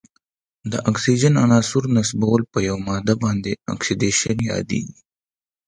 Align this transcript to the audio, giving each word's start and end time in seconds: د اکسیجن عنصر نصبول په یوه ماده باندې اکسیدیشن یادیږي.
د 0.71 0.73
اکسیجن 0.89 1.33
عنصر 1.45 1.83
نصبول 1.97 2.41
په 2.51 2.59
یوه 2.67 2.81
ماده 2.87 3.15
باندې 3.23 3.51
اکسیدیشن 3.73 4.37
یادیږي. 4.51 4.97